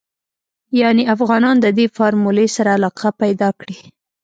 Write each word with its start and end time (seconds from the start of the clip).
يانې 0.79 1.03
افغانانو 1.15 1.61
ددې 1.65 1.85
فارمولې 1.95 2.47
سره 2.55 2.69
علاقه 2.77 3.09
پيدا 3.21 3.49
کړې. 3.59 3.77